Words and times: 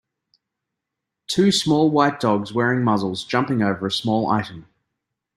Two 1.27 1.51
small 1.51 1.91
white 1.91 2.19
dogs 2.19 2.51
wearing 2.51 2.83
muzzles 2.83 3.23
jumping 3.23 3.61
over 3.61 3.85
a 3.85 3.91
small 3.91 4.31
item. 4.31 4.65